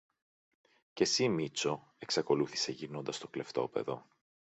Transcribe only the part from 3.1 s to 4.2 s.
στο κλεφτόπαιδο